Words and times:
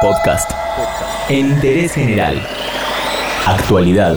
Podcast. 0.00 0.50
En 1.28 1.50
interés 1.50 1.92
general. 1.92 2.40
Actualidad. 3.46 4.16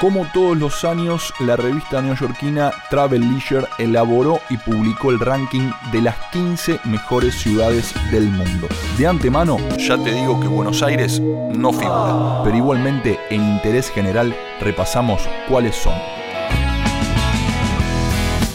Como 0.00 0.24
todos 0.32 0.56
los 0.56 0.84
años, 0.84 1.34
la 1.40 1.56
revista 1.56 2.00
neoyorquina 2.00 2.70
Travel 2.90 3.22
Leisure 3.22 3.66
elaboró 3.78 4.40
y 4.50 4.56
publicó 4.58 5.10
el 5.10 5.18
ranking 5.18 5.70
de 5.90 6.02
las 6.02 6.16
15 6.32 6.78
mejores 6.84 7.34
ciudades 7.34 7.92
del 8.12 8.28
mundo. 8.28 8.68
De 8.98 9.06
antemano, 9.06 9.58
ya 9.78 9.96
te 9.98 10.12
digo 10.12 10.38
que 10.38 10.46
Buenos 10.46 10.82
Aires 10.84 11.20
no 11.20 11.72
figura, 11.72 12.42
pero 12.44 12.56
igualmente 12.56 13.18
en 13.30 13.42
interés 13.42 13.90
general 13.90 14.36
repasamos 14.60 15.28
cuáles 15.48 15.74
son. 15.74 15.94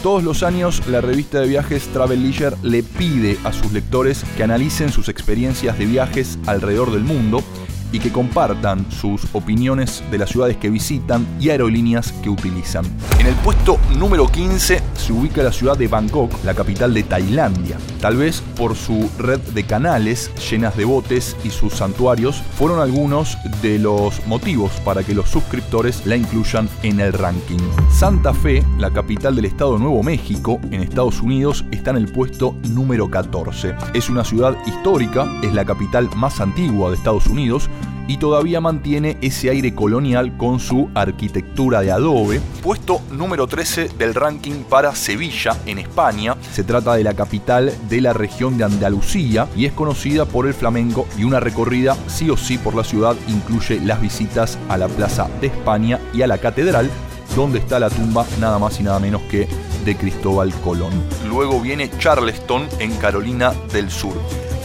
Todos 0.02 0.24
los 0.24 0.42
años, 0.42 0.84
la 0.88 1.00
revista 1.00 1.38
de 1.38 1.46
viajes 1.46 1.86
Travel 1.92 2.24
Leisure 2.24 2.56
le 2.64 2.82
pide 2.82 3.38
a 3.44 3.52
sus 3.52 3.72
lectores 3.72 4.24
que 4.36 4.42
analicen 4.42 4.90
sus 4.90 5.08
experiencias 5.08 5.78
de 5.78 5.86
viajes 5.86 6.40
alrededor 6.46 6.90
del 6.90 7.04
mundo 7.04 7.44
y 7.92 8.00
que 8.00 8.10
compartan 8.10 8.90
sus 8.90 9.26
opiniones 9.32 10.02
de 10.10 10.18
las 10.18 10.30
ciudades 10.30 10.56
que 10.56 10.70
visitan 10.70 11.26
y 11.38 11.50
aerolíneas 11.50 12.12
que 12.22 12.30
utilizan. 12.30 12.84
En 13.18 13.26
el 13.26 13.34
puesto 13.36 13.78
número 13.96 14.26
15 14.26 14.82
se 14.94 15.12
ubica 15.12 15.42
la 15.42 15.52
ciudad 15.52 15.76
de 15.76 15.88
Bangkok, 15.88 16.32
la 16.44 16.54
capital 16.54 16.94
de 16.94 17.02
Tailandia. 17.02 17.76
Tal 18.00 18.16
vez 18.16 18.42
por 18.56 18.74
su 18.74 19.10
red 19.18 19.40
de 19.40 19.64
canales 19.64 20.30
llenas 20.50 20.76
de 20.76 20.84
botes 20.84 21.36
y 21.44 21.50
sus 21.50 21.74
santuarios 21.74 22.42
fueron 22.58 22.80
algunos 22.80 23.36
de 23.60 23.78
los 23.78 24.26
motivos 24.26 24.72
para 24.84 25.02
que 25.02 25.14
los 25.14 25.28
suscriptores 25.28 26.06
la 26.06 26.16
incluyan 26.16 26.68
en 26.82 27.00
el 27.00 27.12
ranking. 27.12 27.58
Santa 27.90 28.32
Fe, 28.32 28.64
la 28.78 28.90
capital 28.90 29.36
del 29.36 29.46
estado 29.46 29.78
Nuevo 29.78 30.02
México, 30.02 30.60
en 30.70 30.82
Estados 30.82 31.20
Unidos, 31.20 31.64
está 31.70 31.90
en 31.90 31.98
el 31.98 32.10
puesto 32.10 32.56
número 32.70 33.10
14. 33.10 33.74
Es 33.94 34.08
una 34.08 34.24
ciudad 34.24 34.56
histórica, 34.66 35.26
es 35.42 35.52
la 35.52 35.64
capital 35.64 36.08
más 36.16 36.40
antigua 36.40 36.90
de 36.90 36.96
Estados 36.96 37.26
Unidos, 37.26 37.68
y 38.08 38.18
todavía 38.18 38.60
mantiene 38.60 39.16
ese 39.20 39.50
aire 39.50 39.74
colonial 39.74 40.36
con 40.36 40.60
su 40.60 40.90
arquitectura 40.94 41.80
de 41.80 41.92
adobe. 41.92 42.40
Puesto 42.62 43.00
número 43.10 43.46
13 43.46 43.90
del 43.98 44.14
ranking 44.14 44.64
para 44.68 44.94
Sevilla, 44.94 45.56
en 45.66 45.78
España. 45.78 46.36
Se 46.52 46.64
trata 46.64 46.94
de 46.94 47.04
la 47.04 47.14
capital 47.14 47.72
de 47.88 48.00
la 48.00 48.12
región 48.12 48.58
de 48.58 48.64
Andalucía 48.64 49.48
y 49.56 49.66
es 49.66 49.72
conocida 49.72 50.24
por 50.26 50.46
el 50.46 50.54
flamenco 50.54 51.06
y 51.16 51.24
una 51.24 51.40
recorrida 51.40 51.96
sí 52.06 52.30
o 52.30 52.36
sí 52.36 52.58
por 52.58 52.74
la 52.74 52.84
ciudad 52.84 53.16
incluye 53.28 53.80
las 53.80 54.00
visitas 54.00 54.58
a 54.68 54.76
la 54.76 54.88
Plaza 54.88 55.28
de 55.40 55.46
España 55.48 55.98
y 56.12 56.22
a 56.22 56.26
la 56.26 56.38
Catedral, 56.38 56.90
donde 57.36 57.58
está 57.60 57.78
la 57.78 57.90
tumba 57.90 58.26
nada 58.40 58.58
más 58.58 58.78
y 58.80 58.82
nada 58.82 58.98
menos 58.98 59.22
que 59.22 59.48
de 59.84 59.96
Cristóbal 59.96 60.52
Colón. 60.62 60.92
Luego 61.28 61.60
viene 61.60 61.90
Charleston 61.98 62.68
en 62.78 62.94
Carolina 62.96 63.52
del 63.72 63.90
Sur 63.90 64.14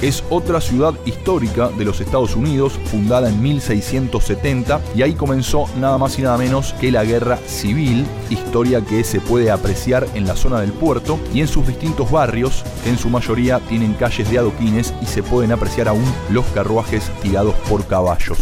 es 0.02 0.24
otra 0.30 0.62
ciudad 0.62 0.94
histórica 1.06 1.70
de 1.70 1.86
los 1.86 2.02
Estados 2.02 2.36
Unidos, 2.36 2.74
fundada 2.86 3.30
en 3.30 3.42
1670, 3.42 4.82
y 4.96 5.02
ahí 5.02 5.14
comenzó 5.14 5.66
nada 5.80 5.98
más 5.98 6.18
y 6.20 6.22
nada 6.22 6.38
menos 6.38 6.74
que 6.74 6.92
la 6.92 7.04
Guerra 7.04 7.38
Civil, 7.38 8.06
historia 8.30 8.82
que 8.82 9.04
se 9.04 9.20
puede 9.20 9.52
apreciar 9.52 10.08
en 10.14 10.28
la 10.28 10.36
zona 10.36 10.62
del 10.62 10.72
puerto 10.72 11.20
y 11.34 11.42
en 11.42 11.48
sus 11.48 11.68
distintos 11.68 12.12
barrios, 12.12 12.64
que 12.84 12.90
en 12.90 12.98
su 12.98 13.10
mayoría 13.10 13.60
tienen 13.60 13.94
calles 13.94 14.30
de 14.30 14.40
adoquines 14.40 14.94
y 15.02 15.06
se 15.06 15.24
pueden 15.24 15.52
apreciar 15.52 15.88
aún 15.88 16.06
los 16.30 16.46
carruajes 16.48 17.12
tirados 17.22 17.56
por 17.70 17.86
caballos. 17.86 18.40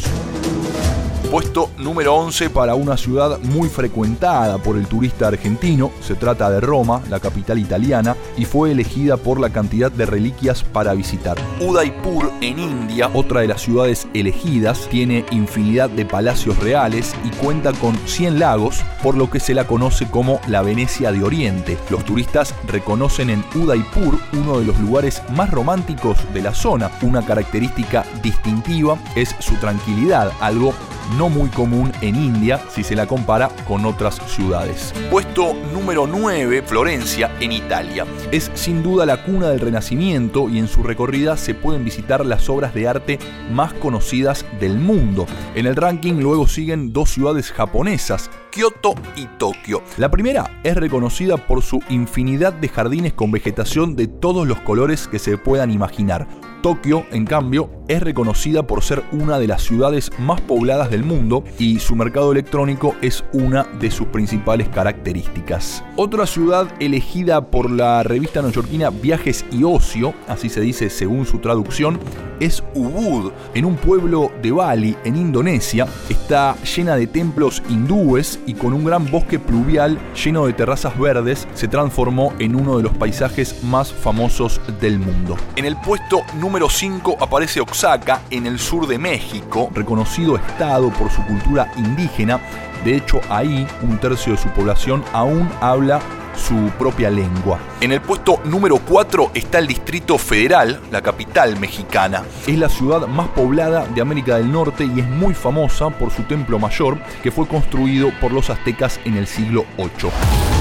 Puesto 1.35 1.69
número 1.79 2.15
11 2.15 2.49
para 2.49 2.75
una 2.75 2.95
ciudad 2.95 3.41
muy 3.41 3.67
frecuentada 3.67 4.57
por 4.57 4.77
el 4.77 4.87
turista 4.87 5.27
argentino. 5.27 5.91
Se 5.99 6.15
trata 6.15 6.49
de 6.49 6.61
Roma, 6.61 7.01
la 7.09 7.19
capital 7.19 7.59
italiana, 7.59 8.15
y 8.37 8.45
fue 8.45 8.71
elegida 8.71 9.17
por 9.17 9.41
la 9.41 9.49
cantidad 9.49 9.91
de 9.91 10.05
reliquias 10.05 10.63
para 10.63 10.93
visitar. 10.93 11.35
Udaipur 11.59 12.31
en 12.39 12.57
India, 12.57 13.11
otra 13.13 13.41
de 13.41 13.49
las 13.49 13.61
ciudades 13.61 14.07
elegidas, 14.13 14.87
tiene 14.87 15.25
infinidad 15.29 15.89
de 15.89 16.05
palacios 16.05 16.57
reales 16.59 17.13
y 17.25 17.31
cuenta 17.31 17.73
con 17.73 17.97
100 18.07 18.39
lagos, 18.39 18.81
por 19.03 19.17
lo 19.17 19.29
que 19.29 19.41
se 19.41 19.53
la 19.53 19.67
conoce 19.67 20.09
como 20.09 20.39
la 20.47 20.61
Venecia 20.61 21.11
de 21.11 21.21
Oriente. 21.21 21.77
Los 21.89 22.05
turistas 22.05 22.55
reconocen 22.65 23.29
en 23.29 23.43
Udaipur 23.53 24.17
uno 24.31 24.59
de 24.59 24.67
los 24.67 24.79
lugares 24.79 25.21
más 25.35 25.51
románticos 25.51 26.17
de 26.33 26.43
la 26.43 26.53
zona. 26.53 26.91
Una 27.01 27.25
característica 27.25 28.05
distintiva 28.23 28.97
es 29.17 29.35
su 29.39 29.55
tranquilidad, 29.55 30.31
algo 30.39 30.73
no 31.17 31.29
muy 31.29 31.49
común 31.49 31.91
en 32.01 32.15
India 32.15 32.59
si 32.69 32.83
se 32.83 32.95
la 32.95 33.07
compara 33.07 33.49
con 33.67 33.85
otras 33.85 34.19
ciudades. 34.27 34.93
Puesto 35.09 35.53
número 35.73 36.07
9, 36.07 36.63
Florencia, 36.63 37.31
en 37.39 37.51
Italia. 37.51 38.05
Es 38.31 38.51
sin 38.53 38.83
duda 38.83 39.05
la 39.05 39.23
cuna 39.23 39.49
del 39.49 39.59
Renacimiento 39.59 40.49
y 40.49 40.59
en 40.59 40.67
su 40.67 40.83
recorrida 40.83 41.37
se 41.37 41.53
pueden 41.53 41.85
visitar 41.85 42.25
las 42.25 42.49
obras 42.49 42.73
de 42.73 42.87
arte 42.87 43.19
más 43.51 43.73
conocidas 43.73 44.45
del 44.59 44.77
mundo. 44.77 45.25
En 45.55 45.65
el 45.65 45.75
ranking 45.75 46.15
luego 46.15 46.47
siguen 46.47 46.93
dos 46.93 47.09
ciudades 47.09 47.51
japonesas, 47.51 48.29
Kioto 48.51 48.95
y 49.15 49.25
Tokio. 49.37 49.83
La 49.97 50.09
primera 50.09 50.59
es 50.63 50.75
reconocida 50.75 51.37
por 51.37 51.61
su 51.61 51.81
infinidad 51.89 52.53
de 52.53 52.69
jardines 52.69 53.13
con 53.13 53.31
vegetación 53.31 53.95
de 53.95 54.07
todos 54.07 54.47
los 54.47 54.59
colores 54.61 55.07
que 55.07 55.19
se 55.19 55.37
puedan 55.37 55.71
imaginar. 55.71 56.27
Tokio, 56.65 57.05
en 57.11 57.25
cambio, 57.25 57.69
es 57.87 58.01
reconocida 58.01 58.65
por 58.65 58.81
ser 58.81 59.03
una 59.11 59.37
de 59.37 59.45
las 59.45 59.61
ciudades 59.61 60.09
más 60.17 60.41
pobladas 60.41 60.89
del 60.89 61.03
mundo 61.03 61.43
y 61.59 61.77
su 61.77 61.95
mercado 61.95 62.31
electrónico 62.31 62.95
es 63.03 63.23
una 63.33 63.65
de 63.79 63.91
sus 63.91 64.07
principales 64.07 64.67
características. 64.69 65.83
Otra 65.95 66.25
ciudad 66.25 66.67
elegida 66.79 67.51
por 67.51 67.69
la 67.69 68.01
revista 68.01 68.41
neoyorquina 68.41 68.89
Viajes 68.89 69.45
y 69.51 69.63
Ocio, 69.63 70.15
así 70.27 70.49
se 70.49 70.61
dice 70.61 70.89
según 70.89 71.27
su 71.27 71.37
traducción, 71.37 71.99
es 72.39 72.63
Ubud, 72.73 73.31
en 73.53 73.63
un 73.63 73.75
pueblo 73.75 74.31
de 74.41 74.51
Bali, 74.51 74.97
en 75.05 75.15
Indonesia. 75.15 75.87
Está 76.09 76.55
llena 76.63 76.95
de 76.95 77.07
templos 77.07 77.61
hindúes 77.69 78.39
y 78.45 78.55
con 78.55 78.73
un 78.73 78.83
gran 78.83 79.09
bosque 79.09 79.39
pluvial 79.39 79.99
lleno 80.21 80.47
de 80.47 80.53
terrazas 80.53 80.97
verdes, 80.99 81.47
se 81.53 81.67
transformó 81.67 82.33
en 82.39 82.55
uno 82.55 82.75
de 82.75 82.83
los 82.83 82.97
paisajes 82.97 83.63
más 83.63 83.93
famosos 83.93 84.59
del 84.81 84.99
mundo. 84.99 85.37
En 85.55 85.65
el 85.65 85.77
puesto 85.77 86.23
número 86.39 86.54
5 86.63 87.17
aparece 87.19 87.59
Oaxaca, 87.59 88.21
en 88.29 88.45
el 88.47 88.59
sur 88.59 88.87
de 88.87 88.97
México, 88.97 89.69
reconocido 89.73 90.37
estado 90.37 90.89
por 90.89 91.11
su 91.11 91.23
cultura 91.25 91.69
indígena. 91.75 92.39
De 92.85 92.95
hecho, 92.95 93.19
ahí 93.29 93.67
un 93.81 93.97
tercio 93.97 94.31
de 94.31 94.37
su 94.37 94.47
población 94.49 95.03
aún 95.11 95.49
habla 95.59 95.99
su 96.37 96.71
propia 96.79 97.09
lengua. 97.09 97.59
En 97.81 97.91
el 97.91 98.01
puesto 98.01 98.39
número 98.45 98.77
4 98.77 99.31
está 99.33 99.59
el 99.59 99.67
Distrito 99.67 100.17
Federal, 100.17 100.79
la 100.91 101.01
capital 101.01 101.59
mexicana. 101.59 102.23
Es 102.47 102.57
la 102.57 102.69
ciudad 102.69 103.05
más 103.05 103.27
poblada 103.29 103.85
de 103.87 104.01
América 104.01 104.37
del 104.37 104.51
Norte 104.51 104.85
y 104.85 105.01
es 105.01 105.07
muy 105.07 105.33
famosa 105.33 105.89
por 105.89 106.09
su 106.11 106.23
templo 106.23 106.57
mayor 106.57 106.97
que 107.21 107.31
fue 107.31 107.47
construido 107.47 108.11
por 108.21 108.31
los 108.31 108.49
aztecas 108.49 108.99
en 109.03 109.17
el 109.17 109.27
siglo 109.27 109.65
VIII 109.77 110.54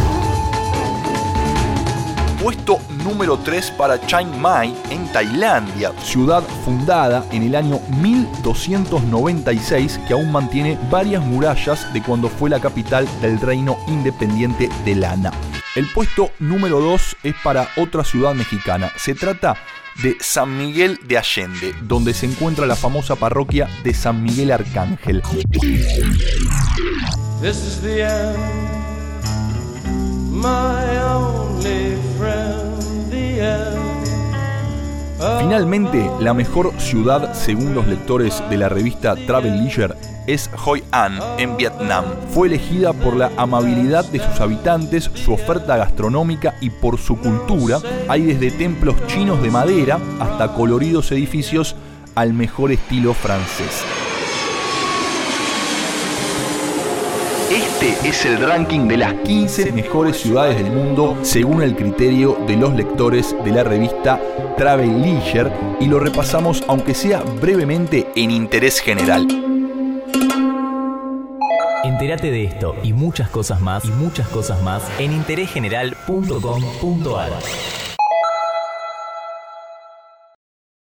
puesto 2.45 2.79
número 3.03 3.39
3 3.39 3.71
para 3.71 3.99
Chiang 4.07 4.39
Mai 4.39 4.77
en 4.91 5.11
Tailandia, 5.11 5.93
ciudad 6.03 6.43
fundada 6.63 7.25
en 7.33 7.43
el 7.43 7.55
año 7.55 7.81
1296 8.03 9.99
que 10.07 10.13
aún 10.13 10.31
mantiene 10.31 10.79
varias 10.91 11.25
murallas 11.25 11.91
de 11.95 12.03
cuando 12.03 12.29
fue 12.29 12.51
la 12.51 12.61
capital 12.61 13.09
del 13.23 13.41
reino 13.41 13.79
independiente 13.89 14.69
de 14.85 14.95
Lana. 14.95 15.33
El 15.75 15.91
puesto 15.95 16.33
número 16.39 16.81
2 16.81 17.17
es 17.23 17.35
para 17.43 17.71
otra 17.79 18.05
ciudad 18.05 18.35
mexicana. 18.35 18.93
Se 18.99 19.15
trata 19.15 19.57
de 20.03 20.19
San 20.21 20.59
Miguel 20.59 21.01
de 21.09 21.17
Allende, 21.17 21.75
donde 21.85 22.13
se 22.13 22.27
encuentra 22.27 22.67
la 22.67 22.77
famosa 22.77 23.17
parroquia 23.17 23.71
de 23.85 23.95
San 23.95 24.23
Miguel 24.23 24.51
Arcángel. 24.53 25.23
Finalmente, 35.39 36.11
la 36.21 36.35
mejor 36.35 36.73
ciudad 36.79 37.33
según 37.35 37.75
los 37.75 37.87
lectores 37.87 38.43
de 38.51 38.57
la 38.57 38.69
revista 38.69 39.15
Travel 39.15 39.59
Leisure 39.59 39.95
es 40.27 40.51
Hoi 40.65 40.83
An, 40.91 41.19
en 41.39 41.57
Vietnam. 41.57 42.05
Fue 42.31 42.49
elegida 42.49 42.93
por 42.93 43.17
la 43.17 43.31
amabilidad 43.37 44.05
de 44.07 44.21
sus 44.21 44.41
habitantes, 44.41 45.11
su 45.15 45.33
oferta 45.33 45.77
gastronómica 45.77 46.55
y 46.61 46.71
por 46.71 46.99
su 46.99 47.19
cultura. 47.19 47.79
Hay 48.09 48.23
desde 48.23 48.51
templos 48.51 48.97
chinos 49.07 49.43
de 49.43 49.51
madera 49.51 49.99
hasta 50.21 50.53
coloridos 50.55 51.13
edificios 51.13 51.77
al 52.15 52.33
mejor 52.33 52.73
estilo 52.73 53.15
francés. 53.15 54.04
Este 57.51 58.09
es 58.09 58.25
el 58.25 58.39
ranking 58.39 58.89
de 58.89 58.97
las 58.97 59.15
15 59.15 59.73
mejores 59.73 60.17
ciudades 60.17 60.57
del 60.57 60.73
mundo 60.73 61.19
según 61.23 61.63
el 61.63 61.77
criterio 61.77 62.39
de 62.47 62.57
los 62.57 62.75
lectores 62.75 63.37
de 63.45 63.53
la 63.53 63.63
revista 63.63 64.21
Travel 64.57 65.05
y 65.81 65.87
lo 65.87 66.01
repasamos 66.01 66.65
aunque 66.69 66.95
sea 66.95 67.23
brevemente 67.23 68.09
en 68.17 68.31
interés 68.31 68.81
general. 68.81 69.27
Entérate 71.85 72.31
de 72.31 72.45
esto 72.45 72.75
y 72.83 72.93
muchas 72.95 73.29
cosas 73.29 73.61
más 73.61 73.85
y 73.85 73.91
muchas 73.91 74.27
cosas 74.29 74.63
más 74.63 74.83
en. 74.99 75.23